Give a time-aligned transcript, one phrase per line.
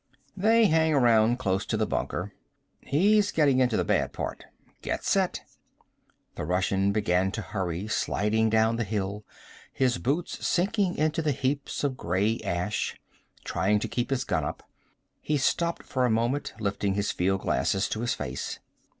[0.35, 2.33] "They hang around close to the bunker.
[2.81, 4.45] He's getting into the bad part.
[4.81, 5.41] Get set!"
[6.33, 9.23] The Russian began to hurry, sliding down the hill,
[9.71, 12.99] his boots sinking into the heaps of gray ash,
[13.43, 14.63] trying to keep his gun up.
[15.21, 18.57] He stopped for a moment, lifting his fieldglasses to his face.